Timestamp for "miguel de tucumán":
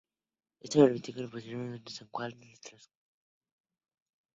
2.39-2.81